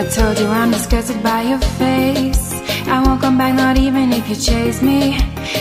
[0.00, 2.54] I told you I'm disgusted by your face.
[2.88, 5.18] I won't come back, not even if you chase me.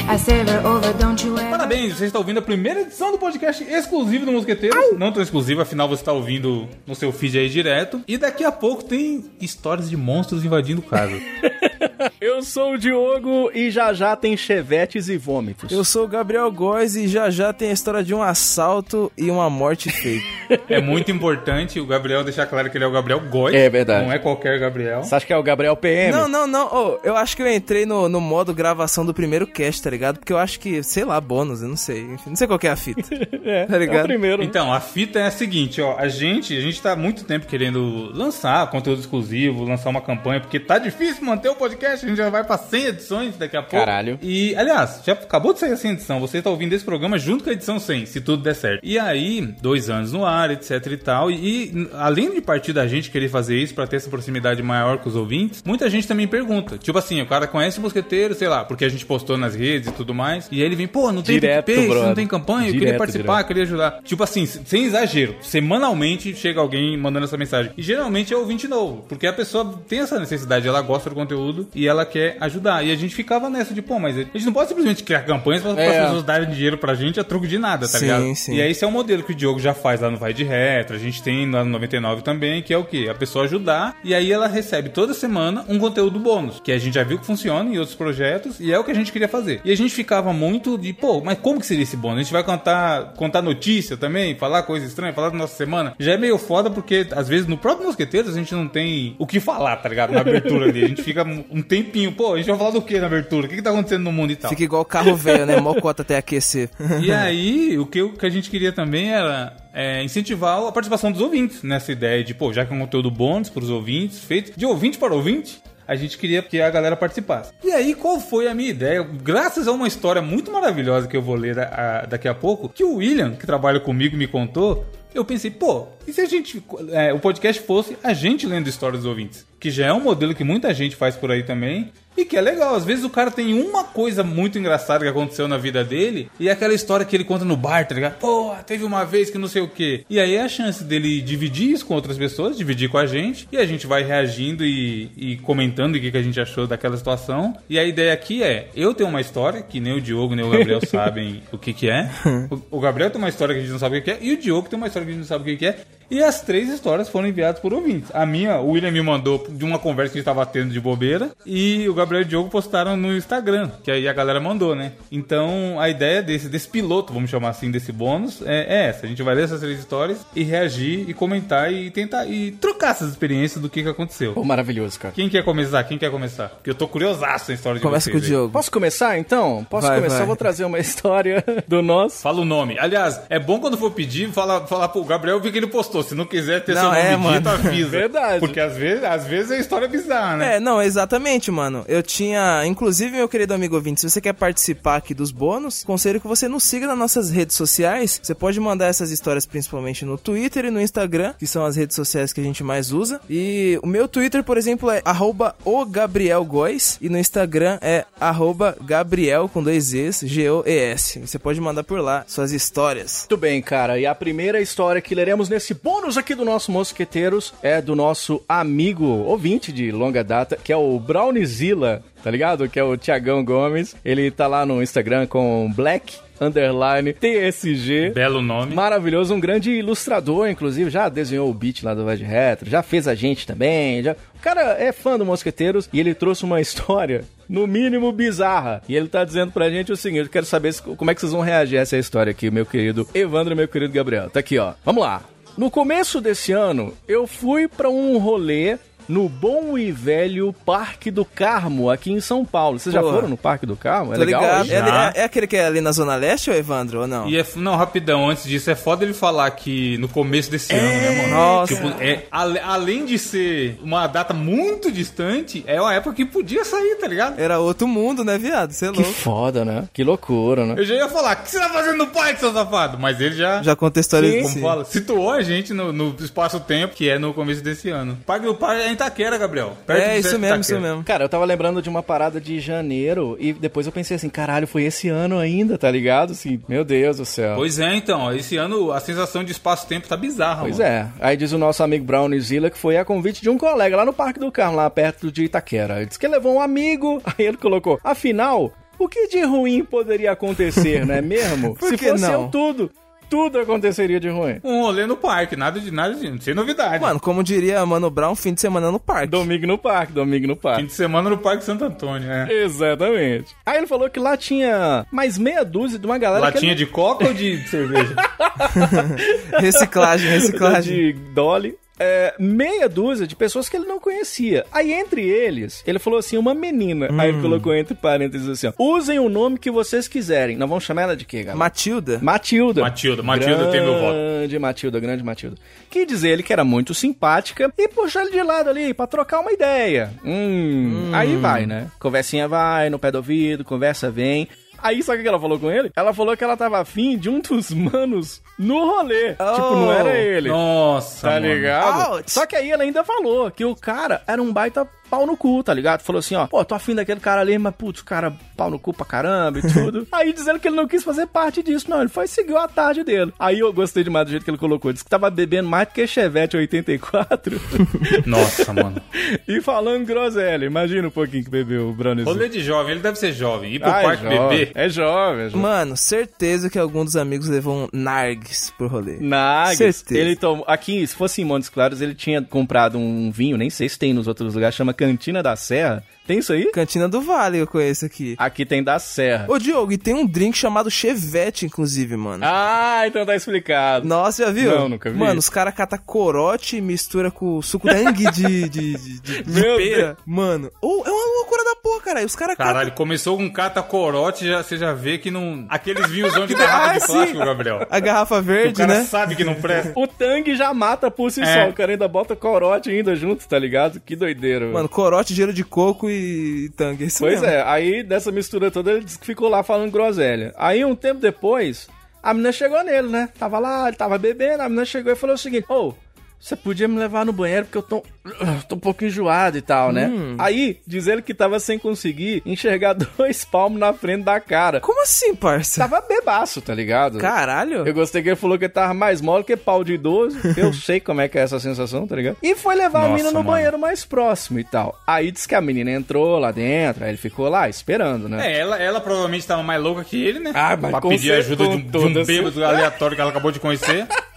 [0.07, 1.49] I say we're over, don't you ever.
[1.49, 4.97] Parabéns, você está ouvindo a primeira edição do podcast exclusivo do Mosqueteiro.
[4.97, 8.01] Não tão exclusivo, afinal você está ouvindo no seu feed aí direto.
[8.07, 11.19] E daqui a pouco tem histórias de monstros invadindo casa.
[12.21, 15.71] Eu sou o Diogo e já já tem chevetes e vômitos.
[15.71, 19.31] Eu sou o Gabriel Góes e já já tem a história de um assalto e
[19.31, 20.25] uma morte fake.
[20.67, 23.55] é muito importante o Gabriel deixar claro que ele é o Gabriel Góes.
[23.55, 24.05] É verdade.
[24.05, 25.01] Não é qualquer Gabriel.
[25.01, 26.11] Você acha que é o Gabriel PM?
[26.11, 26.65] não, não, não.
[26.67, 30.19] Ô, eu acho que eu entrei no, no modo gravação do primeiro cast, tá ligado?
[30.19, 32.01] Porque eu acho que, sei lá, bônus, eu não sei.
[32.01, 33.01] Enfim, não sei qual que é a fita.
[33.45, 34.03] é, tá é o ligado?
[34.03, 34.43] primeiro.
[34.43, 35.97] Então, a fita é a seguinte, ó.
[35.97, 40.41] A gente, a gente tá há muito tempo querendo lançar conteúdo exclusivo, lançar uma campanha,
[40.41, 42.08] porque tá difícil manter o podcast.
[42.09, 43.85] A gente já vai pra 100 edições daqui a pouco.
[43.85, 44.17] Caralho.
[44.21, 46.19] E, aliás, já acabou de sair a 100 edição.
[46.19, 48.79] Você tá ouvindo esse programa junto com a edição 100, se tudo der certo.
[48.83, 51.29] E aí, dois anos no ar, etc e tal.
[51.29, 54.97] E, e, além de partir da gente querer fazer isso pra ter essa proximidade maior
[54.97, 56.79] com os ouvintes, muita gente também pergunta.
[56.79, 59.89] Tipo assim, o cara conhece o mosqueteiro, sei lá, porque a gente postou nas redes
[59.89, 60.47] e tudo mais.
[60.51, 62.97] E aí ele vem, pô, não tem Direto, PicPay, não tem campanha, eu queria Direto,
[62.97, 63.47] participar, direto.
[63.47, 63.99] queria ajudar.
[64.03, 67.71] Tipo assim, sem exagero, semanalmente chega alguém mandando essa mensagem.
[67.77, 71.67] E geralmente é ouvinte novo, porque a pessoa tem essa necessidade, ela gosta do conteúdo
[71.75, 72.83] e ela quer ajudar.
[72.85, 75.61] E a gente ficava nessa de, pô, mas a gente não pode simplesmente criar campanhas
[75.63, 75.87] para É.
[75.99, 78.35] as pessoas darem dinheiro pra gente a troco de nada, tá Sim, ligado?
[78.35, 78.55] sim.
[78.55, 80.43] E aí esse é o modelo que o Diogo já faz lá no Vai de
[80.43, 83.07] Retro, a gente tem lá no 99 também, que é o quê?
[83.09, 86.93] A pessoa ajudar e aí ela recebe toda semana um conteúdo bônus, que a gente
[86.95, 89.61] já viu que funciona em outros projetos e é o que a gente queria fazer.
[89.63, 92.19] E a gente ficava muito de, pô, mas como que seria esse bônus?
[92.19, 95.93] A gente vai contar, contar notícia também, falar coisa estranha, falar da nossa semana.
[95.99, 99.25] Já é meio foda porque às vezes no próprio Mosqueteiros a gente não tem o
[99.25, 100.11] que falar, tá ligado?
[100.11, 100.83] Na abertura ali.
[100.83, 103.45] A gente fica um tempinho, pô, a gente vai falar do que na abertura?
[103.45, 104.49] O que, que tá acontecendo no mundo e tal?
[104.49, 105.57] Fica igual carro velho, né?
[105.59, 106.69] Mocota até aquecer.
[107.01, 111.11] E aí, o que, o que a gente queria também era é, incentivar a participação
[111.11, 114.19] dos ouvintes nessa ideia de, pô, já que é um conteúdo bônus para os ouvintes,
[114.19, 117.51] feito de ouvinte para ouvinte, a gente queria que a galera participasse.
[117.63, 119.01] E aí, qual foi a minha ideia?
[119.23, 122.69] Graças a uma história muito maravilhosa que eu vou ler a- a- daqui a pouco,
[122.69, 124.85] que o William, que trabalha comigo, me contou.
[125.15, 126.63] Eu pensei, pô, e se a gente.
[126.91, 129.45] é, o podcast fosse a gente lendo histórias dos ouvintes?
[129.59, 131.91] Que já é um modelo que muita gente faz por aí também.
[132.17, 135.47] E que é legal, às vezes o cara tem uma coisa muito engraçada que aconteceu
[135.47, 138.17] na vida dele, e é aquela história que ele conta no bar, tá ligado?
[138.19, 140.03] Pô, teve uma vez que não sei o quê.
[140.09, 143.47] E aí é a chance dele dividir isso com outras pessoas, dividir com a gente,
[143.49, 146.97] e a gente vai reagindo e, e comentando o que, que a gente achou daquela
[146.97, 147.55] situação.
[147.69, 150.49] E a ideia aqui é, eu tenho uma história, que nem o Diogo nem o
[150.49, 152.09] Gabriel sabem o que que é.
[152.51, 154.19] O, o Gabriel tem uma história que a gente não sabe o que que é,
[154.21, 155.79] e o Diogo tem uma história que a gente não sabe o que que é.
[156.09, 158.09] E as três histórias foram enviadas por ouvintes.
[158.13, 160.79] A minha, o William me mandou de uma conversa que a gente tava tendo de
[160.79, 161.31] bobeira.
[161.45, 164.93] E o Gabriel e o Diogo postaram no Instagram, que aí a galera mandou, né?
[165.11, 169.05] Então a ideia desse, desse piloto, vamos chamar assim, desse bônus, é, é essa.
[169.05, 172.91] A gente vai ler essas três histórias e reagir e comentar e tentar e trocar
[172.91, 174.33] essas experiências do que, que aconteceu.
[174.33, 175.13] Pô, maravilhoso, cara.
[175.13, 175.83] Quem quer começar?
[175.83, 176.49] Quem quer começar?
[176.49, 178.27] Porque eu tô curiosaço na história de Começa vocês com o aí.
[178.29, 178.53] Diogo.
[178.53, 179.65] Posso começar então?
[179.69, 180.15] Posso Vai, começar?
[180.15, 180.23] vai.
[180.23, 182.21] Eu vou trazer uma história do nosso.
[182.21, 182.77] Fala o nome.
[182.79, 185.98] Aliás, é bom quando for pedir, falar, falar pro Gabriel ver que ele postou.
[186.03, 187.67] Se não quiser ter Não, seu é, nome dito, mano.
[187.67, 187.89] avisa.
[187.99, 188.39] Verdade.
[188.39, 190.55] Porque às vezes, às vezes é história bizarra, né?
[190.55, 191.83] É, não, exatamente, mano.
[191.87, 192.65] Eu tinha.
[192.65, 196.47] Inclusive, meu querido amigo ouvinte, se você quer participar aqui dos bônus, conselho que você
[196.47, 198.19] nos siga nas nossas redes sociais.
[198.21, 201.95] Você pode mandar essas histórias principalmente no Twitter e no Instagram, que são as redes
[201.95, 203.19] sociais que a gente mais usa.
[203.29, 208.05] E o meu Twitter, por exemplo, é arroba o Gabriel Góes, e no Instagram é
[208.19, 211.19] arroba Gabriel com dois Z's, G-O-E-S.
[211.19, 213.21] Você pode mandar por lá suas histórias.
[213.21, 213.99] Muito bem, cara.
[213.99, 215.88] E a primeira história que leremos nesse bônus
[216.19, 220.99] aqui do nosso Mosqueteiros é do nosso amigo ouvinte de longa data, que é o
[220.99, 222.67] Brownzilla, tá ligado?
[222.67, 223.95] Que é o Tiagão Gomes.
[224.03, 228.11] Ele tá lá no Instagram com Black Underline TSG.
[228.13, 228.75] Belo nome.
[228.75, 232.83] Maravilhoso, um grande ilustrador, inclusive, já desenhou o beat lá do Vai de Retro, já
[232.83, 234.03] fez a gente também.
[234.03, 234.13] Já...
[234.13, 238.81] O cara é fã do Mosqueteiros e ele trouxe uma história, no mínimo, bizarra.
[238.87, 241.33] E ele tá dizendo pra gente o seguinte: eu quero saber como é que vocês
[241.33, 244.29] vão reagir a essa história aqui, meu querido Evandro meu querido Gabriel.
[244.29, 244.73] Tá aqui, ó.
[244.85, 245.23] Vamos lá.
[245.59, 248.77] No começo desse ano, eu fui pra um rolê
[249.09, 252.77] no bom e velho Parque do Carmo, aqui em São Paulo.
[252.79, 254.13] Vocês já foram no Parque do Carmo?
[254.13, 254.61] É Tô legal?
[254.63, 254.71] ligado.
[254.71, 257.27] É, é- é aquele que é ali na Zona Leste, ou Evandro, ou não?
[257.27, 260.87] E é, não, rapidão, antes disso, é foda ele falar que no começo desse ano,
[260.87, 261.33] né, mano?
[261.33, 261.73] Nossa.
[261.75, 266.95] Tipo, é, além de ser uma data muito distante, é uma época que podia sair,
[266.97, 267.39] tá ligado?
[267.39, 268.71] Era outro mundo, né, viado?
[268.71, 269.11] Você é Que louco.
[269.13, 269.87] foda, né?
[269.91, 270.75] Que loucura, né?
[270.77, 272.97] Eu já ia falar, o que você tá fazendo no parque, seu safado?
[272.99, 274.49] Mas ele já, Já contextualizou.
[274.51, 278.13] como fala, situou a gente no, no espaço-tempo, que é no começo desse ano.
[278.21, 279.77] O Parque do Parque, Itaquera, Gabriel.
[279.85, 280.61] Perto É, isso mesmo, Itaquera.
[280.61, 281.03] isso mesmo.
[281.03, 284.67] Cara, eu tava lembrando de uma parada de janeiro e depois eu pensei assim, caralho,
[284.67, 286.31] foi esse ano ainda, tá ligado?
[286.31, 287.55] Assim, meu Deus do céu.
[287.55, 288.33] Pois é, então.
[288.33, 290.89] Esse ano a sensação de espaço-tempo tá bizarra, Pois mano.
[290.89, 291.07] é.
[291.19, 294.05] Aí diz o nosso amigo Brown Zilla que foi a convite de um colega lá
[294.05, 295.97] no Parque do Carmo, lá perto de Itaquera.
[295.97, 300.31] Ele disse que levou um amigo, aí ele colocou, afinal, o que de ruim poderia
[300.31, 301.75] acontecer, não é mesmo?
[301.79, 302.43] Por Se fosse não?
[302.43, 302.91] eu tudo,
[303.29, 304.59] tudo aconteceria de ruim.
[304.63, 306.43] Um rolê no parque, nada de nada de.
[306.43, 307.01] Sem novidade.
[307.01, 309.27] Mano, como diria Mano Brown, fim de semana no parque.
[309.27, 310.83] Domingo no parque, domingo no Fim parque.
[310.87, 312.47] de semana no Parque Santo Antônio, né?
[312.51, 313.55] Exatamente.
[313.65, 316.79] Aí ele falou que lá tinha mais meia dúzia de uma galera que Latinha ele-
[316.79, 318.15] de coca ou de cerveja?
[319.59, 320.93] Reciclagem, reciclagem.
[320.95, 321.75] de Dolly.
[321.99, 324.65] É, meia dúzia de pessoas que ele não conhecia.
[324.71, 327.09] Aí, entre eles, ele falou assim, uma menina.
[327.17, 330.55] Aí ele colocou entre parênteses assim, ó, usem o nome que vocês quiserem.
[330.57, 331.57] Nós vamos chamar ela de quê, galera?
[331.57, 332.19] Matilda.
[332.21, 332.81] Matilda.
[332.81, 334.13] Matilda, Matilda tem meu voto.
[334.39, 335.57] Grande Matilda, grande Matilda.
[335.89, 339.41] Que diz ele que era muito simpática e puxou ele de lado ali pra trocar
[339.41, 340.11] uma ideia.
[340.23, 341.87] Hum, Aí vai, né?
[341.99, 344.47] Conversinha vai, no pé do ouvido, conversa vem.
[344.81, 345.91] Aí, sabe o que ela falou com ele?
[345.95, 349.29] Ela falou que ela tava afim de um dos manos no rolê.
[349.31, 350.49] Tipo, não era ele.
[350.49, 351.47] Nossa, Tá mano.
[351.53, 352.11] ligado?
[352.13, 352.31] Ouch.
[352.31, 355.63] Só que aí ela ainda falou que o cara era um baita pau no cu,
[355.63, 356.01] tá ligado?
[356.01, 358.77] Falou assim, ó, pô, tô afim daquele cara ali, mas putz, o cara pau no
[358.79, 360.07] cu pra caramba e tudo.
[360.11, 363.03] aí dizendo que ele não quis fazer parte disso, não, ele foi seguir a tarde
[363.03, 363.33] dele.
[363.39, 365.93] Aí eu gostei demais do jeito que ele colocou, disse que tava bebendo mais do
[365.93, 367.59] que Chevette 84
[368.25, 369.01] Nossa, mano.
[369.47, 370.65] e falando groselha.
[370.65, 372.33] Imagina um pouquinho que bebeu o Browniezinho.
[372.35, 373.73] Rolê de jovem, ele deve ser jovem.
[373.75, 374.71] Ir pro Ah, é parque jovem, beber.
[374.75, 375.61] É jovem, é jovem.
[375.61, 379.17] Mano, certeza que algum dos amigos levou um Nargs pro rolê.
[379.19, 380.19] Nags, Certeza.
[380.19, 380.63] ele tomou.
[380.67, 384.13] Aqui, se fosse em Montes Claros, ele tinha comprado um vinho, nem sei se tem
[384.13, 386.03] nos outros lugares, chama Cantina da Serra.
[386.27, 386.69] Tem isso aí?
[386.71, 388.35] Cantina do Vale eu conheço aqui.
[388.37, 389.45] Aqui tem da Serra.
[389.47, 392.43] Ô, Diogo, e tem um drink chamado Chevette, inclusive, mano.
[392.45, 394.05] Ah, então tá explicado.
[394.05, 394.69] Nossa, já viu?
[394.69, 395.17] Não, nunca vi.
[395.17, 399.61] Mano, os caras catam corote e mistura com suco tangue de, de, de, de, de
[399.77, 400.17] pera.
[400.25, 402.25] Mano, ô, é uma loucura da porra, cara.
[402.25, 402.73] Os caras catam...
[402.73, 405.65] Caralho, começou com cata corote, já, você já vê que não.
[405.69, 407.13] Aqueles vinhosão de garrafa Ah, de sim.
[407.13, 407.87] plástico, Gabriel.
[407.89, 409.03] A garrafa O verde, cara né?
[409.03, 409.93] sabe que não presta.
[409.95, 411.45] O Tang já mata por si É.
[411.65, 411.69] só.
[411.69, 413.99] O cara ainda bota corote ainda junto, tá ligado?
[413.99, 414.73] Que doideira, velho.
[414.73, 417.05] Mano, corote, gelo de coco e tangue.
[417.05, 417.45] Isso Pois mesmo.
[417.47, 420.53] é, aí dessa mistura toda ele disse que ficou lá falando groselha.
[420.57, 421.87] Aí um tempo depois,
[422.21, 423.29] a menina chegou nele, né?
[423.39, 425.93] Tava lá, ele tava bebendo, a menina chegou e falou o seguinte: Ô,
[426.39, 428.03] você podia me levar no banheiro porque eu tô,
[428.67, 430.07] tô um pouco enjoado e tal, né?
[430.07, 430.35] Hum.
[430.37, 434.79] Aí, diz ele que tava sem conseguir enxergar dois palmos na frente da cara.
[434.79, 435.81] Como assim, parça?
[435.81, 437.19] Tava bebaço, tá ligado?
[437.19, 437.85] Caralho.
[437.85, 440.37] Eu gostei que ele falou que ele tava mais mole que pau de idoso.
[440.55, 442.37] Eu sei como é que é essa sensação, tá ligado?
[442.41, 443.51] E foi levar a Nossa, menina no mano.
[443.51, 444.97] banheiro mais próximo e tal.
[445.05, 448.53] Aí disse que a menina entrou lá dentro, aí ele ficou lá esperando, né?
[448.53, 450.51] É, ela, ela provavelmente tava mais louca que ele, né?
[450.53, 453.59] Ah, mas pra pedir ajuda de um, de um bêbado aleatório que ela acabou de
[453.59, 454.07] conhecer.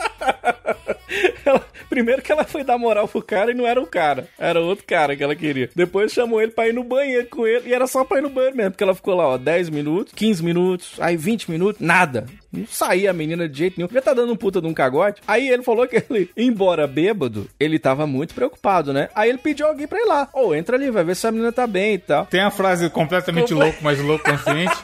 [1.44, 4.60] Ela- primeiro que ela foi dar moral pro cara e não era o cara, era
[4.60, 5.68] outro cara que ela queria.
[5.74, 8.30] Depois chamou ele pra ir no banheiro com ele e era só pra ir no
[8.30, 12.26] banheiro mesmo, porque ela ficou lá, ó, 10 minutos, 15 minutos, aí 20 minutos, nada.
[12.52, 13.88] Não saía a menina de jeito nenhum.
[13.90, 15.22] Já tá dando um puta de um cagote.
[15.26, 19.08] Aí ele falou que ele, embora bêbado, ele tava muito preocupado, né?
[19.14, 20.28] Aí ele pediu alguém pra ir lá.
[20.34, 22.26] Ô, entra ali, vai ver se a menina tá bem e tal.
[22.26, 24.76] Tem a frase completamente Comple- louco, mas louco consciente.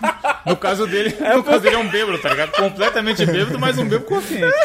[0.46, 2.52] No caso dele, no caso dele é um bêbado, tá ligado?
[2.52, 4.46] Completamente bêbado, mas um bêbado consciente.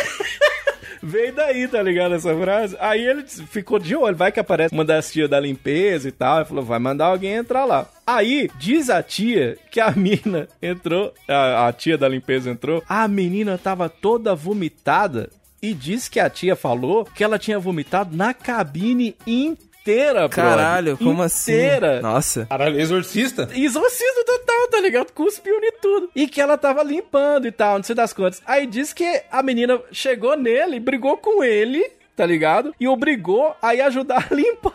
[1.05, 2.77] Veio daí, tá ligado, essa frase?
[2.79, 6.38] Aí ele ficou de olho, vai que aparece uma das tias da limpeza e tal.
[6.38, 7.89] Ele falou, vai mandar alguém entrar lá.
[8.07, 13.05] Aí, diz a tia que a mina entrou, a, a tia da limpeza entrou, a
[13.05, 15.29] menina tava toda vomitada
[15.61, 20.29] e diz que a tia falou que ela tinha vomitado na cabine inteira, brother.
[20.29, 21.51] Caralho, como assim?
[21.53, 22.01] Inteira.
[22.01, 22.45] Nossa.
[22.45, 23.49] Caralho, exorcista?
[23.53, 25.11] Exorcismo total, tá ligado?
[25.11, 26.09] Cuspiu em tudo.
[26.15, 28.41] E que ela tava limpando e tal, não sei das quantas.
[28.45, 31.83] Aí diz que a menina chegou nele, brigou com ele,
[32.15, 32.73] tá ligado?
[32.79, 34.73] E obrigou a ir ajudar a limpar.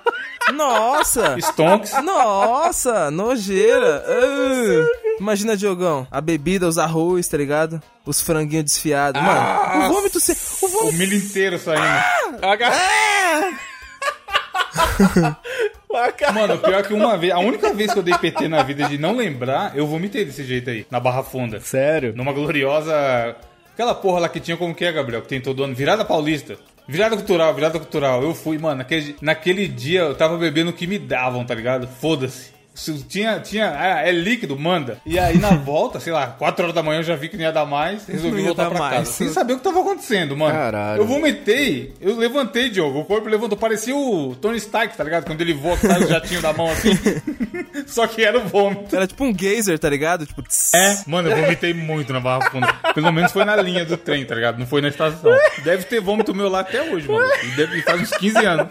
[0.52, 1.36] Nossa.
[1.40, 1.92] Stonks.
[2.02, 4.04] Nossa, nojeira.
[4.06, 4.86] Ah.
[5.20, 7.82] Imagina, Diogão, a bebida, os arroz, tá ligado?
[8.06, 9.20] Os franguinhos desfiados.
[9.20, 10.20] Mano, o vômito...
[10.20, 10.32] Se...
[10.32, 10.96] O O vômito...
[10.96, 11.84] milho inteiro saindo.
[16.32, 18.98] Mano, pior que uma vez, a única vez que eu dei PT na vida de
[18.98, 21.60] não lembrar, eu vomitei desse jeito aí, na Barra Funda.
[21.60, 22.12] Sério?
[22.14, 23.36] Numa gloriosa.
[23.72, 25.22] Aquela porra lá que tinha como que é, Gabriel?
[25.22, 25.74] Que tem todo ano.
[25.74, 26.56] Virada Paulista.
[26.86, 28.22] Virada cultural, virada cultural.
[28.22, 31.86] Eu fui, mano, naquele, naquele dia eu tava bebendo o que me davam, tá ligado?
[31.86, 32.57] Foda-se.
[32.78, 34.98] Se Tinha, tinha, ah, é líquido, manda.
[35.04, 37.42] E aí na volta, sei lá, 4 horas da manhã eu já vi que não
[37.42, 38.98] ia dar mais, resolvi voltar pra mais.
[38.98, 39.12] casa.
[39.12, 40.54] Sem saber o que tava acontecendo, mano.
[40.54, 41.02] Caralho.
[41.02, 43.00] Eu vomitei, eu levantei, Diogo.
[43.00, 45.24] O corpo levantou, parecia o Tony Stark, tá ligado?
[45.24, 46.90] Quando ele voa, sai o jatinho da mão assim.
[47.86, 48.94] Só que era o vômito.
[48.94, 50.24] Era tipo um geyser, tá ligado?
[50.24, 50.42] Tipo...
[50.42, 50.74] tss.
[50.74, 52.72] É, mano, eu vomitei muito na Barra Funda.
[52.94, 54.58] Pelo menos foi na linha do trem, tá ligado?
[54.58, 55.30] Não foi na estação.
[55.64, 57.28] Deve ter vômito meu lá até hoje, mano.
[57.56, 58.68] Deve faz uns 15 anos.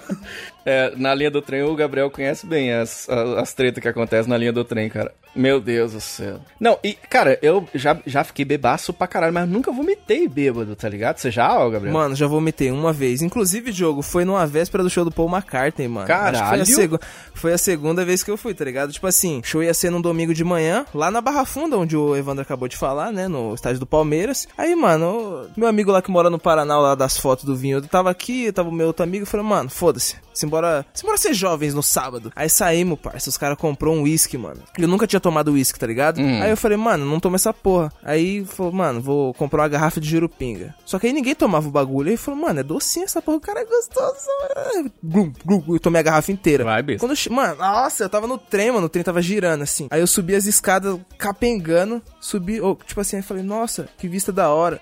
[0.69, 4.29] É, na linha do trem, o Gabriel conhece bem as, as, as tretas que acontecem
[4.29, 5.13] na linha do trem, cara.
[5.33, 6.41] Meu Deus do céu.
[6.59, 10.89] Não, e, cara, eu já, já fiquei bebaço pra caralho, mas nunca vomitei bêbado, tá
[10.89, 11.19] ligado?
[11.19, 11.93] Você já, ó, Gabriel?
[11.93, 13.21] Mano, já vomitei uma vez.
[13.21, 16.05] Inclusive, jogo, foi numa véspera do show do Paul McCartney, mano.
[16.05, 16.99] Que foi a, Caralho.
[17.33, 18.91] foi a segunda vez que eu fui, tá ligado?
[18.91, 22.13] Tipo assim, show ia ser num domingo de manhã, lá na Barra Funda, onde o
[22.13, 23.29] Evandro acabou de falar, né?
[23.29, 24.49] No estádio do Palmeiras.
[24.57, 27.81] Aí, mano, meu amigo lá que mora no Paraná, lá das fotos do vinho, eu
[27.83, 30.26] tava aqui, tava o meu outro amigo, falei, mano, foda-se.
[30.37, 32.31] Simbora, simbora ser jovens no sábado.
[32.35, 33.29] Aí saímos, parça.
[33.29, 34.61] Os caras comprou um uísque, mano.
[34.77, 36.19] Eu nunca tinha tomado uísque, tá ligado?
[36.19, 37.91] Aí eu falei, mano, não toma essa porra.
[38.03, 40.75] Aí falou, mano, vou comprar uma garrafa de jurupinga.
[40.85, 42.09] Só que aí ninguém tomava o bagulho.
[42.09, 44.91] Aí falou, mano, é docinho essa porra, o cara é gostoso.
[45.03, 45.63] Glum, glum.
[45.69, 46.63] Eu tomei a garrafa inteira.
[46.63, 47.05] Vai, besta.
[47.05, 48.85] Quando eu Mano, nossa, eu tava no trem, mano.
[48.85, 49.87] O trem tava girando, assim.
[49.89, 52.01] Aí eu subi as escadas capengando.
[52.19, 54.81] Subi, oh, tipo assim, aí falei, nossa, que vista da hora.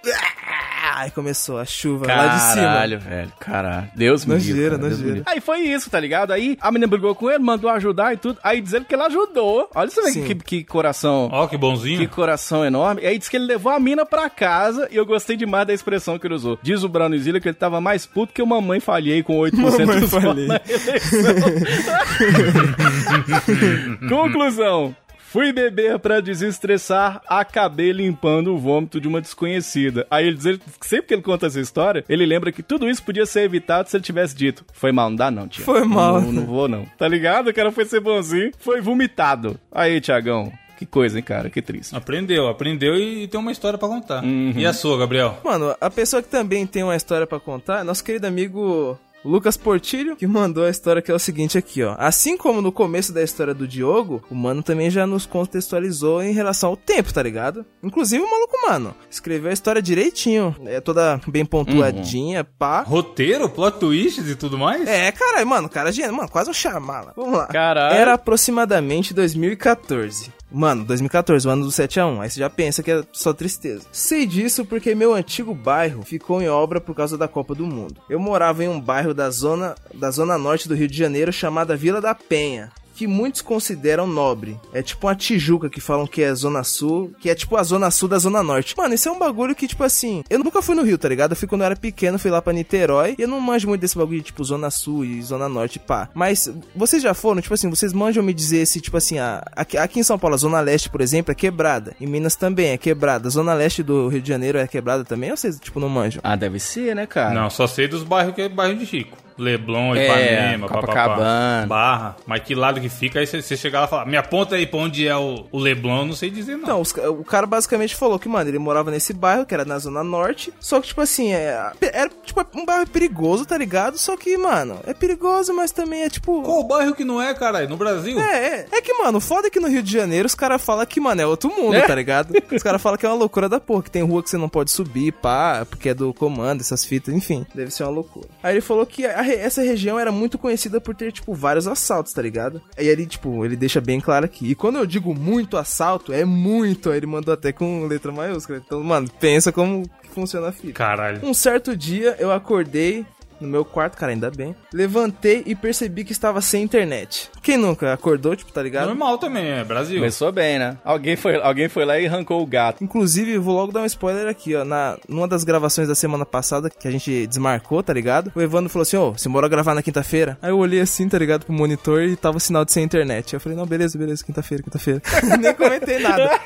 [0.97, 2.67] Aí começou a chuva lá de cima.
[2.67, 3.31] Caralho, velho.
[3.37, 3.89] Caralho.
[3.93, 4.53] Deus me livre.
[4.53, 5.23] Nojeira, cara, nojeira.
[5.25, 6.31] Aí foi isso, tá ligado?
[6.31, 8.39] Aí a menina brigou com ele, mandou ajudar e tudo.
[8.41, 9.69] Aí dizendo que ele ajudou.
[9.75, 10.23] Olha você vê Sim.
[10.23, 11.27] que, que coração.
[11.33, 11.99] Ó, que bonzinho.
[11.99, 13.01] Que coração enorme.
[13.01, 15.73] E aí disse que ele levou a mina pra casa e eu gostei demais da
[15.73, 16.57] expressão que ele usou.
[16.61, 19.57] Diz o Bruno Zilla que ele tava mais puto que o mamãe falhei com 8%
[19.57, 20.47] Mamãe dos falhei.
[24.07, 24.95] Conclusão.
[25.35, 30.07] Fui beber pra desestressar, acabei limpando o vômito de uma desconhecida.
[30.09, 33.25] Aí ele diz, sempre que ele conta essa história, ele lembra que tudo isso podia
[33.25, 35.65] ser evitado se ele tivesse dito: Foi mal, não dá não, tia.
[35.65, 36.21] Foi mal.
[36.21, 36.85] Não, não vou não.
[36.97, 37.49] Tá ligado?
[37.49, 39.59] O cara foi ser bonzinho, foi vomitado.
[39.73, 41.49] Aí, Tiagão, que coisa, hein, cara?
[41.49, 41.93] Que triste.
[41.93, 44.23] Aprendeu, aprendeu e tem uma história pra contar.
[44.23, 44.53] Uhum.
[44.55, 45.37] E a sua, Gabriel?
[45.43, 49.57] Mano, a pessoa que também tem uma história pra contar é nosso querido amigo Lucas
[49.57, 51.95] Portilho, que mandou a história que é o seguinte aqui, ó.
[51.97, 56.31] Assim como no começo da história do Diogo, o mano também já nos contextualizou em
[56.31, 57.65] relação ao tempo, tá ligado?
[57.81, 62.81] Inclusive o maluco, mano, escreveu a história direitinho, é toda bem pontuadinha, pá.
[62.81, 64.87] Roteiro, plot twists e tudo mais?
[64.87, 67.11] É, caralho, mano, cara, gênio, mano, quase um chamala.
[67.15, 67.47] Vamos lá.
[67.47, 67.95] Caralho.
[67.95, 70.31] Era aproximadamente 2014.
[70.51, 72.21] Mano, 2014, o ano do 7x1.
[72.21, 73.85] Aí você já pensa que é só tristeza.
[73.91, 78.01] Sei disso porque meu antigo bairro ficou em obra por causa da Copa do Mundo.
[78.09, 81.75] Eu morava em um bairro da zona, da zona norte do Rio de Janeiro chamada
[81.75, 82.71] Vila da Penha.
[82.95, 84.57] Que muitos consideram nobre.
[84.73, 87.91] É tipo uma Tijuca que falam que é Zona Sul, que é tipo a Zona
[87.91, 88.73] Sul da Zona Norte.
[88.77, 91.31] Mano, isso é um bagulho que, tipo assim, eu nunca fui no Rio, tá ligado?
[91.31, 93.81] Eu fui quando eu era pequeno, fui lá pra Niterói, e eu não manjo muito
[93.81, 96.09] desse bagulho de, tipo, Zona Sul e Zona Norte, pá.
[96.13, 99.77] Mas vocês já foram, tipo assim, vocês manjam me dizer se, tipo assim, a, aqui,
[99.77, 101.95] aqui em São Paulo, a Zona Leste, por exemplo, é quebrada.
[101.99, 103.27] Em Minas também é quebrada.
[103.27, 106.21] A Zona Leste do Rio de Janeiro é quebrada também, ou vocês, tipo, não manjam?
[106.23, 107.33] Ah, deve ser, né, cara?
[107.33, 109.17] Não, só sei dos bairros que é bairro de Chico.
[109.37, 111.67] Leblon, É, Ipanema, papapá, Copacabana.
[111.67, 112.15] Barra.
[112.25, 114.79] Mas que lado que fica, aí você- chegar lá e falar, me aponta aí pra
[114.79, 116.63] onde é o, o Leblon, eu não sei dizer não.
[116.63, 119.77] Então, os o cara basicamente falou que, mano, ele morava nesse bairro, que era na
[119.79, 123.97] Zona Norte, só que, tipo assim, é, era, tipo, um bairro perigoso, tá ligado?
[123.97, 126.41] Só que, mano, é perigoso, mas também é, tipo...
[126.43, 127.69] Qual bairro que não é, caralho?
[127.69, 128.19] No Brasil?
[128.19, 128.65] É, é.
[128.71, 131.21] É que, mano, foda é que no Rio de Janeiro os caras falam que, mano,
[131.21, 132.33] é outro mundo, tá ligado?
[132.51, 134.49] Os caras falam que é uma loucura da porra, que tem rua que você não
[134.49, 137.45] pode subir, pá, porque é do comando, essas fitas, enfim.
[137.53, 138.27] Deve ser uma loucura.
[138.43, 141.67] Aí ele falou que a re- essa região era muito conhecida por ter, tipo, vários
[141.67, 142.61] assaltos, tá ligado?
[142.77, 144.49] Aí ele, tipo, ele deixa bem claro aqui.
[144.51, 146.89] E quando eu digo muito assalto, é muito.
[146.91, 148.61] Aí ele mandou até com letra maiúscula.
[148.65, 150.73] Então, mano, pensa como funciona a fita.
[150.73, 151.19] Caralho.
[151.27, 153.05] Um certo dia eu acordei
[153.45, 154.55] no meu quarto, cara, ainda bem.
[154.73, 157.29] Levantei e percebi que estava sem internet.
[157.41, 158.87] Quem nunca acordou, tipo, tá ligado?
[158.87, 159.97] Normal também, é Brasil.
[159.97, 160.77] Começou bem, né?
[160.83, 162.83] Alguém foi, alguém foi lá e arrancou o gato.
[162.83, 164.65] Inclusive, vou logo dar um spoiler aqui, ó.
[164.65, 168.31] Na, numa das gravações da semana passada, que a gente desmarcou, tá ligado?
[168.35, 170.37] O Evandro falou assim, ô, você bora gravar na quinta-feira?
[170.41, 173.33] Aí eu olhei assim, tá ligado, pro monitor e tava o sinal de sem internet.
[173.33, 175.01] Eu falei, não, beleza, beleza, quinta-feira, quinta-feira.
[175.39, 176.39] nem comentei nada.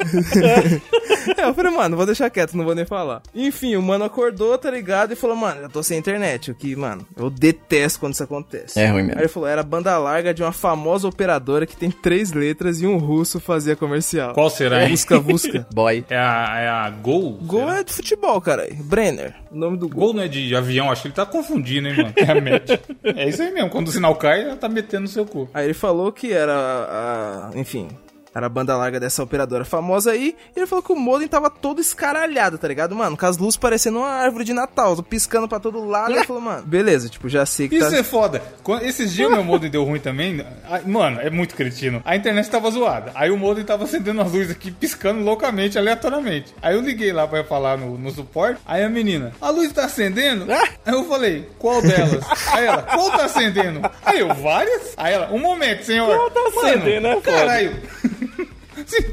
[1.36, 3.22] é, eu falei, mano, vou deixar quieto, não vou nem falar.
[3.34, 5.12] Enfim, o mano acordou, tá ligado?
[5.12, 6.50] E falou, mano, eu tô sem internet.
[6.50, 8.78] O que, mano, eu detesto quando isso acontece.
[8.78, 9.18] É ruim mesmo.
[9.18, 12.80] Aí ele falou, era a banda larga de uma famosa operadora que tem três letras
[12.80, 14.34] e um russo fazia comercial.
[14.34, 14.90] Qual será, hein?
[14.90, 15.66] Busca, busca.
[15.72, 16.04] Boy.
[16.08, 17.38] É a, é a Gol?
[17.42, 17.78] Gol Será?
[17.78, 18.68] é de futebol, cara.
[18.84, 19.34] Brenner.
[19.50, 20.06] O nome do gol.
[20.06, 22.12] Gol não é de avião, acho que ele tá confundindo, hein, mano?
[22.16, 22.70] É a match.
[23.04, 25.48] É isso aí mesmo, quando o sinal cai, ela tá metendo no seu cu.
[25.52, 27.50] Aí ele falou que era a.
[27.54, 27.88] Enfim.
[28.34, 30.36] Era a banda larga dessa operadora famosa aí.
[30.54, 32.94] E ele falou que o modem tava todo escaralhado, tá ligado?
[32.94, 36.12] Mano, com as luzes parecendo uma árvore de Natal, piscando pra todo lado.
[36.12, 37.96] Ele falou, mano, beleza, tipo, já sei que Isso tá.
[37.96, 38.40] é foda.
[38.62, 40.44] Quando- esses dias meu modem deu ruim também.
[40.86, 42.00] Mano, é muito cretino.
[42.04, 43.10] A internet tava zoada.
[43.16, 46.54] Aí o modem tava acendendo as luzes aqui, piscando loucamente, aleatoriamente.
[46.62, 48.60] Aí eu liguei lá pra falar no, no suporte.
[48.64, 50.46] Aí a menina, a luz tá acendendo?
[50.52, 52.24] Aí eu falei, qual delas?
[52.52, 53.80] Aí ela, qual tá acendendo?
[54.04, 54.94] Aí eu, várias?
[54.96, 56.14] Aí ela, um momento, senhor.
[56.16, 57.36] Qual tá acendendo, Mano, é foda.
[57.36, 57.76] Caralho.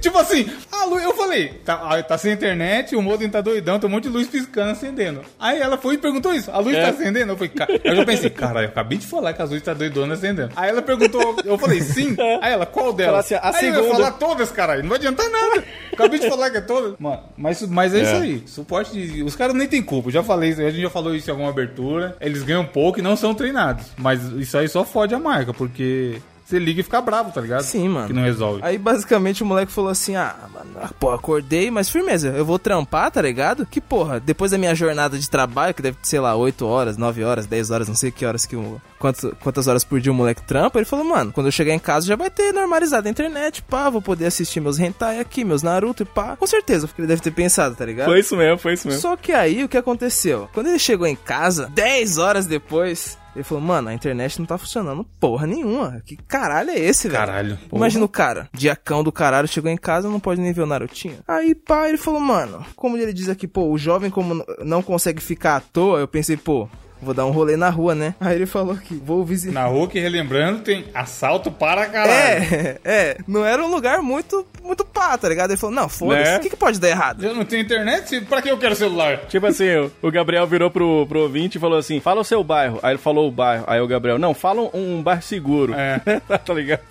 [0.02, 3.90] Tipo assim, a luz, eu falei, tá, tá sem internet, o modem tá doidão, tem
[3.90, 5.22] um monte de luz piscando, acendendo.
[5.40, 6.82] Aí ela foi e perguntou isso, a luz É.
[6.84, 7.34] tá acendendo?
[7.34, 9.74] Eu falei, cara, eu já pensei, cara, eu acabei de falar que as luzes tá
[9.74, 10.52] doidona acendendo.
[10.56, 12.16] Aí ela perguntou, eu falei, sim.
[12.42, 12.96] Aí ela, qual?
[12.98, 13.94] Fala assim, a Aí eu ia segunda.
[13.96, 15.64] falar todas, caralho, não vai adiantar nada.
[15.94, 16.96] Acabei de falar que é todas.
[17.00, 18.18] Mano, mas, mas é, isso É.
[18.20, 19.24] aí, suporte de...
[19.24, 21.32] Os caras nem tem culpa, eu já falei isso, a gente já falou isso em
[21.32, 22.16] alguma abertura.
[22.22, 23.86] Eles ganham pouco e não são treinados.
[23.98, 26.18] Mas isso aí só fode a marca, porque...
[26.48, 27.64] Você liga e fica bravo, tá ligado?
[27.64, 28.08] Sim, mano.
[28.08, 28.62] Que não resolve.
[28.64, 33.12] Aí basicamente o moleque falou assim: Ah, mano, pô, acordei, mas firmeza, eu vou trampar,
[33.12, 33.66] tá ligado?
[33.66, 37.22] Que porra, depois da minha jornada de trabalho, que deve, sei lá, 8 horas, 9
[37.22, 38.82] horas, 10 horas, não sei que horas que o.
[38.98, 41.80] Quanto, quantas horas por dia o moleque trampa, ele falou, mano, quando eu chegar em
[41.80, 45.62] casa já vai ter normalizado a internet, pá, vou poder assistir meus hentai aqui, meus
[45.62, 46.36] Naruto e pá.
[46.38, 48.08] Com certeza, porque ele deve ter pensado, tá ligado?
[48.08, 49.02] Foi isso mesmo, foi isso mesmo.
[49.02, 50.50] Só que aí o que aconteceu?
[50.54, 54.58] Quando ele chegou em casa, 10 horas depois, ele falou: Mano, a internet não tá
[54.58, 56.02] funcionando porra nenhuma.
[56.06, 57.20] Que caralho é esse, velho?
[57.20, 57.60] Caralho.
[57.72, 61.20] Imagina o cara, diacão do caralho, chegou em casa não pode nem ver o Narutinho.
[61.28, 65.22] Aí, pá, ele falou: Mano, como ele diz aqui, pô, o jovem, como não consegue
[65.22, 66.68] ficar à toa, eu pensei, pô.
[67.02, 68.16] Vou dar um rolê na rua, né?
[68.20, 69.54] Aí ele falou que vou visitar.
[69.54, 72.12] Na rua que relembrando tem assalto para caralho.
[72.14, 75.52] É, é, não era um lugar muito, muito pá, tá ligado?
[75.52, 76.38] Ele falou, não, foda-se, Né?
[76.38, 77.24] o que, que pode dar errado?
[77.24, 78.20] Eu não tenho internet?
[78.22, 79.18] Pra que eu quero celular?
[79.28, 79.66] Tipo assim,
[80.02, 82.80] o- Gabriel virou pro, pro ouvinte e falou assim: fala o seu bairro.
[82.82, 83.64] Aí ele falou o bairro.
[83.68, 85.74] Aí o Gabriel, não, fala um, um bairro seguro.
[85.76, 86.00] É.
[86.44, 86.82] tá ligado?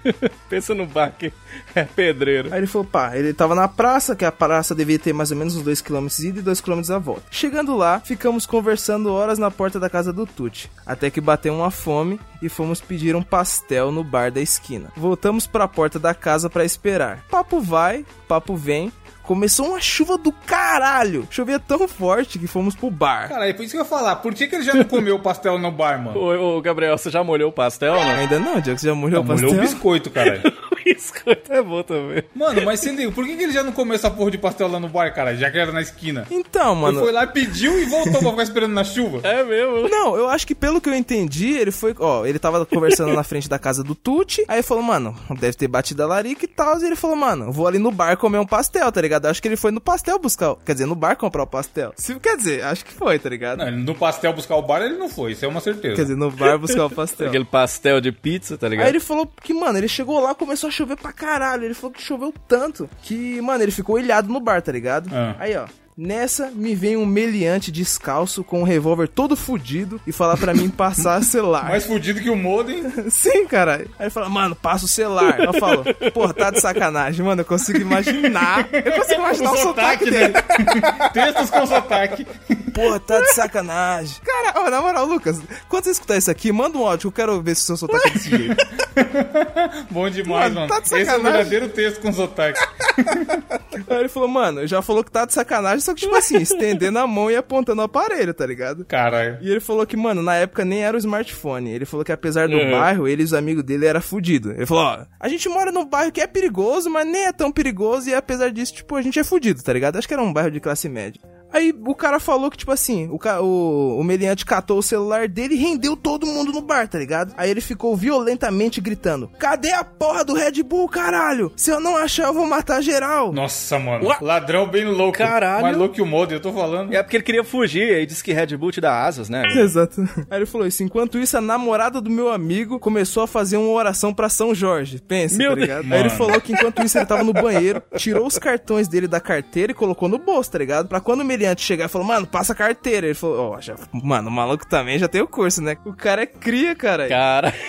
[0.48, 1.32] Pensa no bar que
[1.74, 2.52] é pedreiro.
[2.52, 5.36] Aí ele falou, pá, ele tava na praça, que a praça devia ter mais ou
[5.36, 7.22] menos uns 2km ida e 2km à volta.
[7.30, 11.70] Chegando lá, ficamos conversando horas na porta da casa do Tuti, até que bateu uma
[11.70, 14.92] fome e fomos pedir um pastel no bar da esquina.
[14.96, 17.24] Voltamos pra porta da casa pra esperar.
[17.30, 18.92] Papo vai, papo vem.
[19.24, 21.26] Começou uma chuva do caralho.
[21.30, 23.28] Chovia tão forte que fomos pro bar.
[23.28, 24.16] Cara, é por isso que eu ia falar.
[24.16, 26.18] Por que, que ele já não comeu o pastel no bar, mano?
[26.20, 28.16] Ô, ô, Gabriel, você já molhou o pastel, né?
[28.20, 29.48] Ainda não, Diego, você já molhou o pastel?
[29.48, 30.42] Molhou o biscoito, cara.
[30.84, 32.22] Biscoito é bom também.
[32.34, 34.68] Mano, mas se liga, por que, que ele já não comeu essa porra de pastel
[34.68, 35.34] lá no bar, cara?
[35.34, 36.26] Já que era na esquina.
[36.30, 37.00] Então, Ele mano.
[37.00, 39.26] foi lá, pediu e voltou pra ficar esperando na chuva.
[39.26, 39.88] É mesmo.
[39.88, 41.94] Não, eu acho que pelo que eu entendi, ele foi.
[41.98, 44.44] Ó, ele tava conversando na frente da casa do Tuti.
[44.46, 46.78] Aí falou, mano, deve ter batido a larica e tal.
[46.78, 49.13] E ele falou, mano, vou ali no bar comer um pastel, tá ligado?
[49.22, 50.54] Eu acho que ele foi no pastel buscar.
[50.64, 51.92] Quer dizer, no bar comprar o pastel.
[51.96, 53.58] Se, quer dizer, acho que foi, tá ligado?
[53.58, 55.96] Não, no pastel buscar o bar ele não foi, isso é uma certeza.
[55.96, 57.28] Quer dizer, no bar buscar o pastel.
[57.28, 58.86] Aquele pastel de pizza, tá ligado?
[58.86, 61.64] Aí ele falou que, mano, ele chegou lá começou a chover pra caralho.
[61.64, 65.10] Ele falou que choveu tanto que, mano, ele ficou ilhado no bar, tá ligado?
[65.12, 65.36] Ah.
[65.38, 65.66] Aí, ó.
[65.96, 70.68] Nessa, me vem um meliante descalço com um revólver todo fudido e falar pra mim
[70.68, 71.68] passar celular.
[71.68, 72.82] Mais fudido que o modem.
[73.10, 73.88] Sim, caralho.
[73.96, 75.38] Aí ele fala, mano, passa o celular.
[75.38, 77.24] Eu falo, porra, tá de sacanagem.
[77.24, 78.68] Mano, eu consigo imaginar.
[78.72, 80.32] Eu consigo imaginar o, sotaque, dele.
[80.32, 80.42] né?
[81.14, 82.26] Textos com sotaque.
[82.74, 84.16] Porra, tá de sacanagem.
[84.24, 87.26] Cara, ó, na moral, Lucas, quando você escutar isso aqui, manda um áudio que eu
[87.26, 88.56] quero ver se o seu sotaque é desse jeito.
[89.90, 90.68] Bom demais, Mano, mano.
[90.68, 92.60] tá de Esse é o verdadeiro texto com sotaque.
[93.88, 96.98] Aí ele falou, mano, já falou que tá de sacanagem, só que, tipo assim, estendendo
[96.98, 98.84] a mão e apontando o aparelho, tá ligado?
[98.84, 99.38] Caralho.
[99.40, 101.70] E ele falou que, mano, na época nem era o smartphone.
[101.70, 102.70] Ele falou que apesar do Uhum.
[102.70, 104.52] bairro, ele e os amigos dele era fudido.
[104.52, 107.50] Ele falou, ó, a gente mora num bairro que é perigoso, mas nem é tão
[107.50, 109.96] perigoso e apesar disso, tipo, a gente é fudido, tá ligado?
[109.96, 111.20] Acho que era um bairro de classe média.
[111.54, 115.54] Aí o cara falou que, tipo assim, o, o, o meliante catou o celular dele
[115.54, 117.32] e rendeu todo mundo no bar, tá ligado?
[117.36, 121.52] Aí ele ficou violentamente gritando: Cadê a porra do Red Bull, caralho?
[121.56, 123.32] Se eu não achar, eu vou matar geral.
[123.32, 124.08] Nossa, mano.
[124.20, 125.16] Ladrão bem louco.
[125.16, 125.62] Caralho.
[125.62, 126.92] Mais louco que o modem, eu tô falando.
[126.92, 129.44] É porque ele queria fugir, aí disse que Red Bull te dá asas, né?
[129.56, 130.02] Exato.
[130.28, 130.82] Aí ele falou isso.
[130.82, 135.00] Enquanto isso, a namorada do meu amigo começou a fazer uma oração pra São Jorge.
[135.06, 135.68] Pensa, Meu tá Deus.
[135.68, 135.84] ligado?
[135.92, 136.18] Aí ele Mano.
[136.18, 139.74] falou que enquanto isso ele tava no banheiro, tirou os cartões dele da carteira e
[139.74, 140.88] colocou no bolso, tá ligado?
[140.88, 143.06] Pra quando o meliante chegar e falou, mano, passa a carteira.
[143.06, 143.74] Ele falou, ó, já...
[143.92, 145.76] mano, o maluco também já tem o curso, né?
[145.84, 147.08] O cara é cria, cara.
[147.08, 147.54] Cara.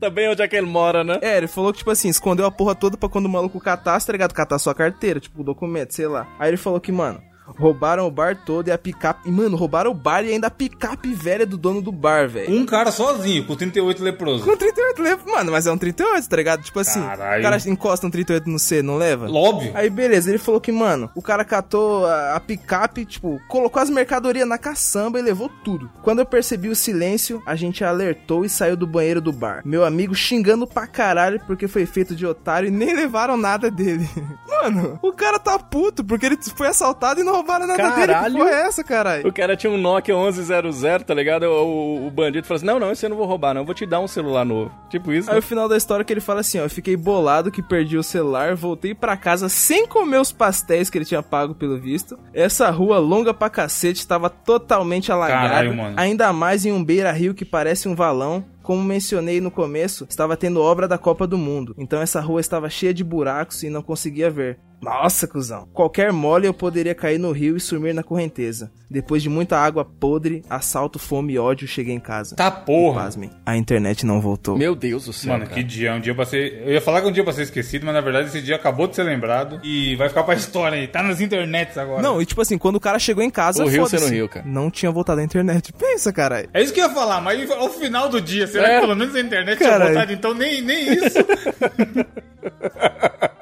[0.00, 1.18] Também onde é que ele mora, né?
[1.20, 4.06] É, ele falou que, tipo assim, escondeu a porra toda pra quando o maluco catasse,
[4.06, 4.32] tá ligado?
[4.32, 6.24] Catar sua carteira, tipo, o documento, sei lá.
[6.38, 7.20] Aí ele falou que, mano,
[7.56, 9.28] roubaram o bar todo e a picape.
[9.28, 12.52] E, mano, roubaram o bar e ainda a picape velha do dono do bar, velho.
[12.52, 14.44] Um cara sozinho, com 38 leproso.
[14.44, 16.62] Com 38 leva, mano, mas é um 38, tá ligado?
[16.62, 17.40] Tipo assim, Caralho.
[17.40, 19.30] o cara encosta um 38 no C, não leva?
[19.30, 19.72] Óbvio.
[19.74, 23.90] Aí beleza, ele falou que, mano, o cara catou a, a picape, tipo, colocou as
[23.90, 25.90] mercadorias na caçamba e levou tudo.
[26.02, 29.62] Quando eu percebi o silêncio, a gente alertou e saiu do banheiro do bar.
[29.64, 34.08] Meu amigo xingando pra caralho porque foi feito de otário e nem levaram nada dele.
[34.48, 38.06] Mano, o cara tá puto porque ele foi assaltado e não roubaram nada dele.
[38.06, 38.34] Caralho.
[38.34, 39.28] Que porra é essa, caralho?
[39.28, 41.44] O cara tinha um Nokia 1100, tá ligado?
[41.44, 43.62] O, o- o bandido falou assim: Não, não, esse eu não vou roubar, não.
[43.62, 44.70] Eu vou te dar um celular novo.
[44.90, 45.28] Tipo isso.
[45.30, 45.38] Aí né?
[45.38, 48.02] o final da história que ele fala assim, ó, eu fiquei bolado que perdi o
[48.02, 52.18] celular, voltei pra casa sem comer os pastéis que ele tinha pago pelo visto.
[52.32, 55.94] Essa rua longa pra cacete estava totalmente alagada, Caralho, mano.
[55.98, 58.44] ainda mais em um beira-rio que parece um valão.
[58.62, 61.74] como mencionei no começo, estava tendo obra da Copa do Mundo.
[61.78, 64.58] Então essa rua estava cheia de buracos e não conseguia ver.
[64.80, 65.66] Nossa, cuzão.
[65.72, 68.70] Qualquer mole eu poderia cair no rio e sumir na correnteza.
[68.90, 72.34] Depois de muita água podre, assalto, fome e ódio, cheguei em casa.
[72.36, 73.02] Tá porra.
[73.02, 74.56] Pasmem, a internet não voltou.
[74.56, 75.32] Meu Deus do céu.
[75.32, 75.54] Mano, cara.
[75.56, 76.62] que dia, um dia pra ser.
[76.64, 78.86] Eu ia falar que um dia pra ser esquecido, mas na verdade esse dia acabou
[78.86, 80.86] de ser lembrado e vai ficar pra história aí.
[80.88, 82.00] Tá nas internets agora.
[82.00, 84.04] Não, e tipo assim, quando o cara chegou em casa, O rio foda-se.
[84.04, 84.46] sendo rio, cara.
[84.46, 85.72] Não tinha voltado a internet.
[85.72, 86.46] Pensa, cara.
[86.54, 88.74] É isso que eu ia falar, mas ao final do dia, será É.
[88.76, 89.80] que pelo menos a internet Caralho.
[89.82, 90.12] tinha voltado?
[90.12, 91.18] Então nem, nem isso.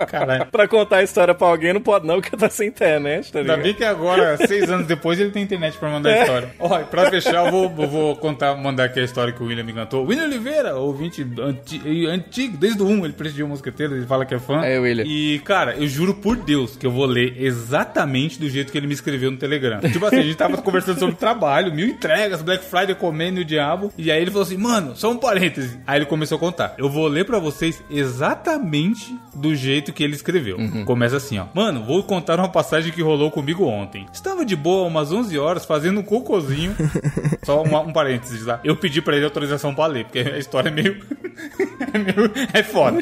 [0.06, 0.46] Caralho.
[0.46, 3.52] Pra contar a história pra alguém não pode não, porque tá sem internet, tá Ainda
[3.52, 3.64] ligado?
[3.64, 6.50] bem que agora, seis anos depois, ele tem internet pra mandar a história.
[6.58, 9.46] Ó, e pra fechar, eu vou, eu vou contar, mandar aqui a história que o
[9.46, 10.04] William me cantou.
[10.06, 14.34] William Oliveira, ouvinte anti- antigo, desde o 1, ele prestigiou o mosqueteiro, ele fala que
[14.34, 14.64] é fã.
[14.64, 15.04] É, William.
[15.06, 18.86] E, cara, eu juro por Deus que eu vou ler exatamente do jeito que ele
[18.86, 19.80] me escreveu no Telegram.
[19.80, 23.44] Tipo assim, a gente tava conversando sobre trabalho, mil entregas, Black Friday comendo e o
[23.44, 23.92] diabo.
[23.98, 25.78] E aí ele falou assim, mano, só um parêntese.
[25.86, 26.74] Aí ele começou a contar.
[26.78, 30.56] Eu vou ler pra vocês exatamente do jeito que ele escreveu.
[30.84, 31.46] Começa assim, ó.
[31.54, 34.06] Mano, vou contar uma passagem que rolou comigo ontem.
[34.12, 36.74] Estava de boa umas 11 horas fazendo um cocôzinho.
[37.44, 38.60] Só uma- um parênteses lá.
[38.64, 40.96] Eu pedi pra ele autorização pra ler, porque a história é meio.
[41.92, 42.32] é meio.
[42.52, 42.98] É foda.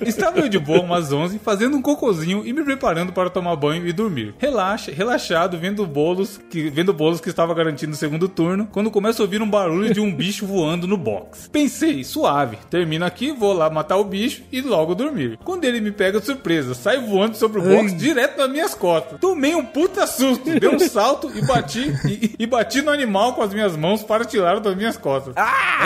[0.00, 3.86] Estava eu de boa umas 11, fazendo um cocôzinho e me preparando para tomar banho
[3.86, 4.34] e dormir.
[4.38, 9.22] Relaxa, relaxado, vendo bolos que vendo bolos que estava garantindo o segundo turno, quando começo
[9.22, 11.48] a ouvir um barulho de um bicho voando no box.
[11.50, 15.38] Pensei, suave, termino aqui, vou lá matar o bicho e logo dormir.
[15.44, 19.18] Quando ele me pega de surpresa, sai voando sobre o box direto nas minhas costas.
[19.20, 23.42] Tomei um puta susto, dei um salto e bati e, e bati no animal com
[23.42, 25.34] as minhas mãos para tirar das minhas costas.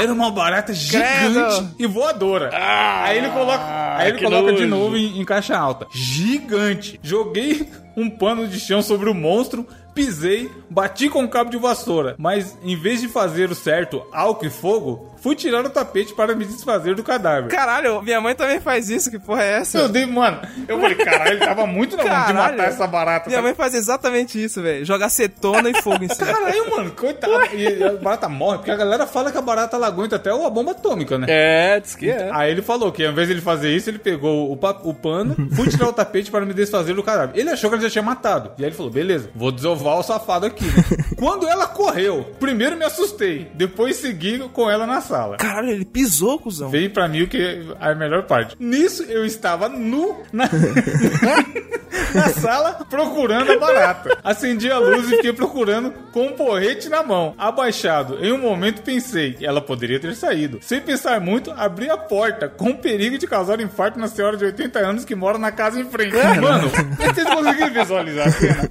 [0.00, 1.74] Era uma barata gigante Credo.
[1.78, 2.50] e voadora.
[2.52, 5.86] aí ele coloca, aí ele coloca de novo em, em caixa alta.
[5.92, 6.98] Gigante.
[7.02, 12.14] Joguei um pano de chão sobre o monstro, pisei, bati com um cabo de vassoura.
[12.18, 16.34] Mas em vez de fazer o certo, álcool e fogo, fui tirar o tapete para
[16.34, 17.48] me desfazer do cadáver.
[17.50, 19.10] Caralho, minha mãe também faz isso.
[19.10, 19.78] Que porra é essa?
[19.78, 23.28] Eu dei, mano, eu falei, caralho, ele tava muito na mão de matar essa barata.
[23.28, 23.48] Minha sabe?
[23.48, 24.84] mãe faz exatamente isso, velho.
[24.84, 26.32] Joga acetona e fogo em cima.
[26.32, 27.54] Caralho, mano, coitado.
[27.54, 30.50] E a barata morre, porque a galera fala que a barata ela aguenta até a
[30.50, 31.26] bomba atômica, né?
[31.28, 32.30] É, diz que é.
[32.32, 35.36] Aí ele falou que ao invés de ele fazer isso, ele pegou o, o pano,
[35.54, 37.38] fui tirar o tapete para me desfazer do cadáver.
[37.38, 38.52] Ele achou que ele já tinha matado.
[38.58, 40.64] E aí ele falou: beleza, vou desovar o safado aqui.
[40.64, 40.84] né?
[41.16, 45.36] Quando ela correu, primeiro me assustei, depois segui com ela na sala.
[45.36, 46.70] Caralho, ele pisou, cuzão.
[46.70, 48.56] Veio pra mim o que é a melhor parte.
[48.58, 50.44] Nisso eu estava nu na,
[52.14, 54.18] na sala procurando a barata.
[54.22, 58.24] Acendi a luz e fiquei procurando com um porrete na mão, abaixado.
[58.24, 60.58] Em um momento pensei que ela poderia ter saído.
[60.62, 64.44] Sem pensar muito, abri a porta com o perigo de causar infarto na senhora de
[64.44, 66.16] 80 anos que mora na casa em frente.
[66.40, 68.70] Mano, vocês conseguiram visualizar a cena?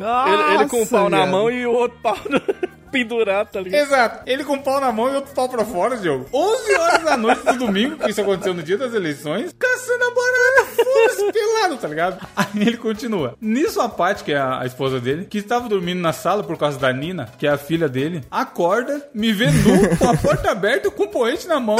[0.00, 2.40] Ele, ele com o pau na mão e o outro pau no-
[2.90, 3.82] pendurado, tá ligado?
[3.82, 4.22] Exato.
[4.26, 6.26] Ele com o pau na mão e outro pau pra fora, Diogo.
[6.32, 10.10] 11 horas da noite do domingo, que isso aconteceu no dia das eleições, caçando a
[10.10, 12.26] barata, foda-se, pelado, tá ligado?
[12.36, 13.34] Aí ele continua.
[13.40, 16.56] Nisso a Paty, que é a, a esposa dele, que estava dormindo na sala por
[16.56, 20.50] causa da Nina, que é a filha dele, acorda, me vê nu, com a porta
[20.50, 21.78] aberta, com o poente na mão.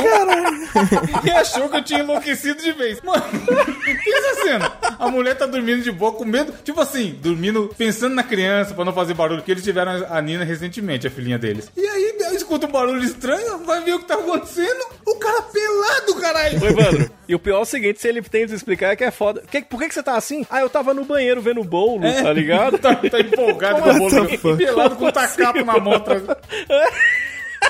[1.24, 3.00] e achou que eu tinha enlouquecido de vez.
[3.02, 4.72] Mano, pensa a cena.
[4.98, 8.84] A mulher tá dormindo de boa, com medo, tipo assim, dormindo, pensando na criança pra
[8.84, 11.70] não fazer barulho, porque eles tiveram a Nina recentemente, a filhinha deles.
[11.76, 15.42] E aí, eu escuto um barulho estranho, vai ver o que tá acontecendo, o cara
[15.42, 16.62] pelado, caralho.
[16.62, 19.10] Ô, Evandro, e o pior é o seguinte, se ele tenta explicar é que é
[19.10, 19.42] foda.
[19.50, 20.46] Que- por que, que você tá assim?
[20.50, 22.78] Ah, eu tava no banheiro vendo bolo, tá ligado?
[22.78, 26.22] Tá, tá empolgado com o bolo, pelado com o tacapo na mão atrás.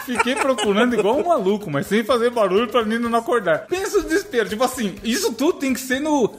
[0.04, 3.66] Fiquei procurando igual um maluco, mas sem fazer barulho pra Nina não acordar.
[3.66, 6.34] Pensa o desespero, tipo assim, isso tudo tem que ser no.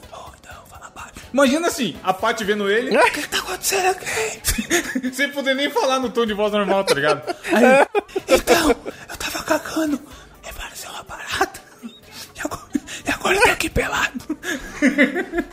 [1.32, 2.96] Imagina assim, a Paty vendo ele.
[3.00, 5.10] O que tá acontecendo aqui?
[5.14, 7.22] Sem poder nem falar no tom de voz normal, tá ligado?
[7.52, 7.86] Aí,
[8.28, 10.00] então, eu tava cagando
[10.44, 11.59] e apareceu uma barata.
[13.30, 14.38] E e eu tô aqui pelado.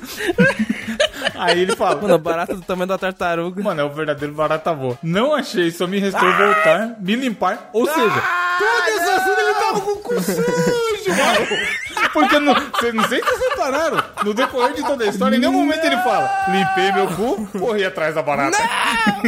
[1.35, 2.01] Aí ele fala.
[2.01, 3.61] Mano, a barata do tamanho da tartaruga.
[3.61, 4.97] Mano, é o verdadeiro barata voa.
[5.03, 7.69] Não achei, só me restou voltar, me limpar.
[7.73, 8.23] Ou seja,
[8.59, 11.47] todas as vezes ele tava com o cu sujo, mano.
[12.13, 14.03] Porque não, cê- não sei se vocês repararam.
[14.23, 17.85] No decorrer de toda a história, em nenhum momento ele fala: limpei meu cu, corri
[17.85, 18.57] atrás da barata.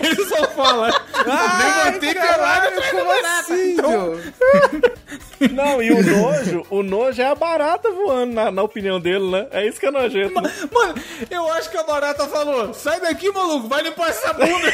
[0.00, 0.90] ele só fala:
[1.26, 3.54] levantei pelado atrás da barata.
[3.56, 4.20] Então,
[5.52, 9.46] Não, e o nojo, o nojo é a barata voando, na, na opinião dele, né?
[9.50, 10.40] É isso que é nojento.
[10.40, 10.52] né?
[10.72, 10.94] Mano,
[11.30, 14.72] eu acho que a barata falou: sai daqui, maluco, vai limpar essa bunda.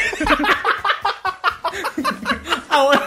[2.69, 3.07] a, hora,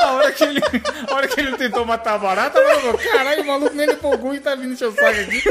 [0.00, 0.60] a, hora que ele,
[1.08, 4.40] a hora que ele tentou matar a barata, falou: caralho, o maluco nem cu e
[4.40, 5.42] tá vindo encher o saco aqui.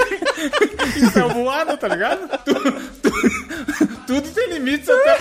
[0.97, 2.27] Isso é voado, tá ligado?
[2.43, 3.30] Tudo, tudo,
[4.11, 5.17] tudo tem limites até.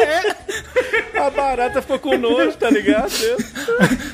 [0.00, 1.20] É.
[1.20, 3.10] A barata ficou com nojo, tá ligado?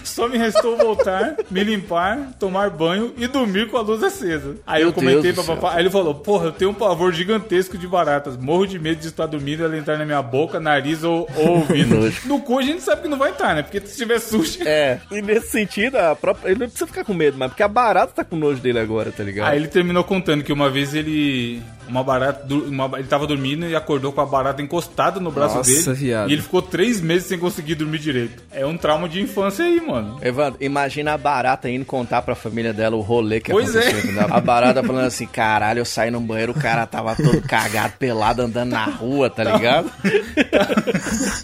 [0.02, 4.57] Só me restou voltar, me limpar, tomar banho e dormir com a luz acesa.
[4.66, 7.12] Aí Meu eu comentei Deus pra papai, aí ele falou, porra, eu tenho um pavor
[7.12, 8.37] gigantesco de baratas.
[8.37, 11.48] Morro de medo de estar dormindo e ela entrar na minha boca, nariz ou, ou
[11.59, 11.96] ouvido.
[12.26, 13.62] No cu a gente sabe que não vai estar, né?
[13.62, 14.66] Porque se tiver sushi...
[14.66, 16.50] É, e nesse sentido, a própria...
[16.50, 19.12] ele não precisa ficar com medo, mas porque a barata tá com nojo dele agora,
[19.12, 19.48] tá ligado?
[19.48, 21.62] Aí ele terminou contando que uma vez ele.
[21.88, 22.46] Uma barata.
[22.53, 25.96] uma- ele tava dormindo e acordou com a barata encostada no braço Nossa, dele.
[25.96, 26.31] viado.
[26.31, 28.42] E ele ficou três meses sem conseguir dormir direito.
[28.53, 30.18] É um trauma de infância aí, mano.
[30.22, 34.20] Evandro, imagina a barata indo contar pra família dela o rolê que Pois aconteceu.
[34.20, 34.27] é.
[34.31, 38.42] A barata falando assim, caralho, eu saí no banheiro, o cara tava todo cagado, pelado,
[38.42, 39.90] andando na rua, tá ligado?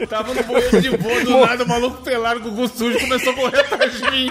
[0.09, 3.33] Tava no banheiro de boa, do nada, o maluco pelado com o cu sujo começou
[3.33, 4.31] a correr atrás de mim.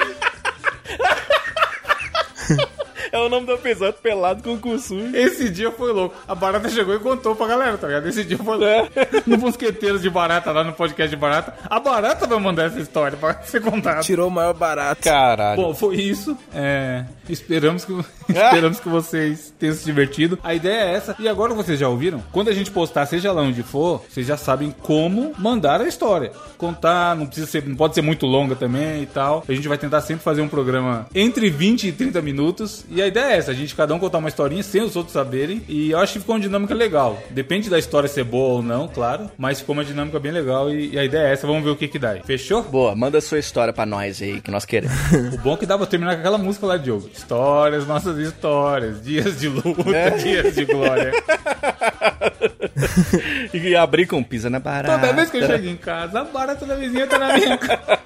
[3.12, 5.16] É o nome do episódio, pelado com o cu sujo.
[5.16, 6.16] Esse dia foi louco.
[6.28, 8.08] A barata chegou e contou pra galera, tá ligado?
[8.08, 8.78] Esse dia foi É.
[8.82, 8.92] louco.
[9.28, 11.54] No Mosqueteiros de Barata, lá no podcast de Barata.
[11.70, 14.02] A barata vai mandar essa história pra ser contada.
[14.02, 15.02] Tirou o maior barato.
[15.04, 15.62] Caralho.
[15.62, 16.38] Bom, foi isso.
[16.54, 17.94] É, esperamos, que,
[18.30, 20.40] esperamos que vocês tenham se divertido.
[20.44, 21.16] A ideia é essa.
[21.20, 22.24] E agora vocês já ouviram?
[22.32, 26.32] Quando a gente postar, seja lá onde for, vocês já sabem como mandar a história.
[26.58, 29.44] Contar, não precisa ser, não pode ser muito longa também e tal.
[29.48, 32.86] A gente vai tentar sempre fazer um programa entre 20 e 30 minutos.
[32.90, 35.14] E a ideia é essa, a gente cada um contar uma historinha sem os outros
[35.14, 35.62] saberem.
[35.68, 37.22] E eu acho que ficou uma dinâmica legal.
[37.30, 39.30] Depende da história ser boa ou não, claro.
[39.38, 41.48] Mas ficou uma dinâmica bem legal e, e a ideia é essa.
[41.48, 42.12] Vamos ver o que que dá.
[42.12, 42.22] aí.
[42.24, 42.64] Fechou?
[42.64, 44.96] Boa, manda sua história pra nós aí, que nós queremos.
[45.32, 47.10] O bom é que dá pra terminar com aquela música lá, Diogo.
[47.14, 49.02] Histórias, nossas histórias.
[49.04, 51.12] Dias de luta, dias de glória.
[53.54, 55.00] e abrir com pisa na barata.
[55.00, 58.02] Toda vez que eu chego em casa, a barata da vizinha tá na minha cara.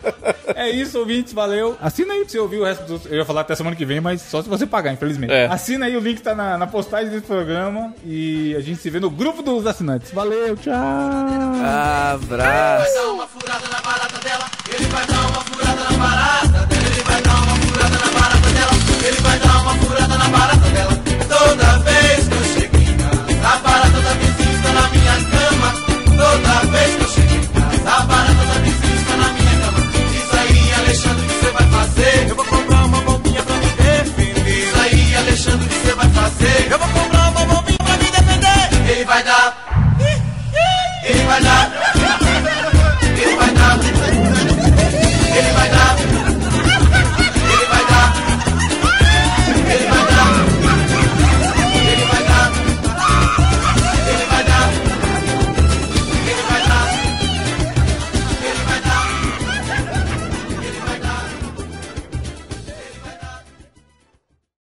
[0.55, 1.77] É isso, ouvintes, valeu.
[1.81, 3.05] Assina aí pra você ouvir o resto dos...
[3.05, 5.33] Eu ia falar até semana que vem, mas só se você pagar, infelizmente.
[5.33, 5.45] É.
[5.47, 7.93] Assina aí, o link tá na, na postagem desse programa.
[8.05, 10.11] E a gente se vê no grupo dos assinantes.
[10.11, 10.73] Valeu, tchau.
[12.13, 13.25] Abraço.